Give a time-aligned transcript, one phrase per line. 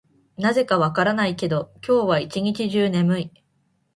[0.35, 3.31] なぜか分からないけど、今日は一日中眠い。